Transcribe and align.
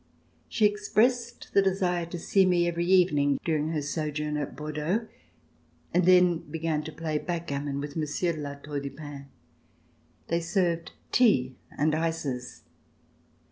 She 0.49 0.65
expressed 0.65 1.53
the 1.53 1.61
desire 1.61 2.07
to 2.07 2.17
see 2.17 2.43
me 2.43 2.67
every 2.67 2.87
evening 2.87 3.37
during 3.45 3.67
her 3.67 3.83
sojourn 3.83 4.35
at 4.35 4.55
Bordeaux, 4.55 5.07
and 5.93 6.05
then 6.05 6.39
began 6.39 6.81
to 6.85 6.91
play 6.91 7.19
backgammon 7.19 7.79
with 7.79 7.95
Monsieur 7.95 8.33
de 8.33 8.39
La 8.39 8.55
Tour 8.55 8.79
du 8.79 8.89
Pin. 8.89 9.27
They 10.27 10.39
served 10.41 10.93
tea 11.11 11.55
and 11.77 11.93
ices. 11.93 12.63